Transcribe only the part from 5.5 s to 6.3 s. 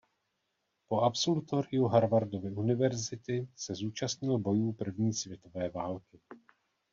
války.